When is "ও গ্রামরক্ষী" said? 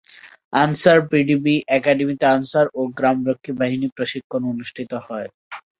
2.73-3.51